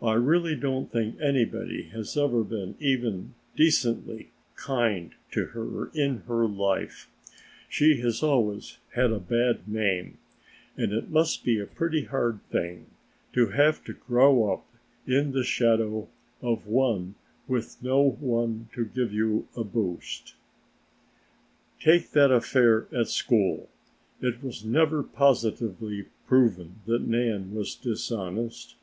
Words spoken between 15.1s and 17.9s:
the shadow of one with